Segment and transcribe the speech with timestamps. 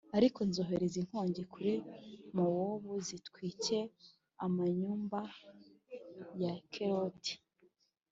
[0.17, 1.73] Ariko nzohereza inkongi kuri
[2.35, 3.77] Mowabu zitwike
[4.45, 5.19] amanyumba
[6.41, 7.33] ya Keriyoti